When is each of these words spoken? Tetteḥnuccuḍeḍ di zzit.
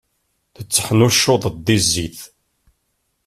Tetteḥnuccuḍeḍ 0.55 1.55
di 1.65 1.77
zzit. 1.87 2.19